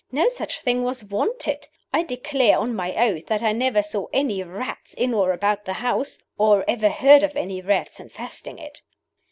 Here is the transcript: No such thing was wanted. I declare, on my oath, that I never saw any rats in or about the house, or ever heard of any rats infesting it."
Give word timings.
No 0.11 0.29
such 0.29 0.61
thing 0.61 0.81
was 0.83 1.03
wanted. 1.03 1.67
I 1.93 2.01
declare, 2.01 2.57
on 2.57 2.73
my 2.75 2.95
oath, 3.09 3.27
that 3.27 3.43
I 3.43 3.51
never 3.51 3.83
saw 3.83 4.07
any 4.11 4.41
rats 4.41 4.95
in 4.95 5.13
or 5.13 5.31
about 5.31 5.65
the 5.65 5.73
house, 5.73 6.17
or 6.39 6.65
ever 6.67 6.89
heard 6.89 7.21
of 7.21 7.35
any 7.35 7.61
rats 7.61 7.99
infesting 7.99 8.57
it." 8.57 8.81